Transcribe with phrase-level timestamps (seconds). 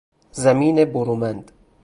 [0.31, 1.51] زمین برومند